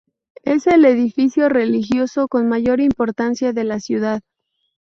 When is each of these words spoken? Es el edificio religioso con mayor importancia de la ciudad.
Es 0.41 0.65
el 0.65 0.85
edificio 0.85 1.47
religioso 1.47 2.27
con 2.27 2.49
mayor 2.49 2.79
importancia 2.79 3.53
de 3.53 3.63
la 3.63 3.79
ciudad. 3.79 4.21